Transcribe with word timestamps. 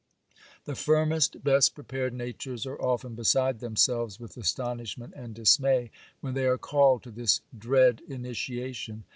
The 0.65 0.73
firmest, 0.73 1.43
best 1.43 1.75
prepared 1.75 2.11
natures 2.11 2.65
are 2.65 2.81
often 2.81 3.13
beside 3.13 3.59
themselves 3.59 4.19
with 4.19 4.35
astonishment 4.35 5.13
and 5.15 5.35
dismay, 5.35 5.91
when 6.21 6.33
they 6.33 6.47
are 6.47 6.57
called 6.57 7.03
to 7.03 7.11
this 7.11 7.41
dread 7.55 8.01
initiation. 8.07 9.03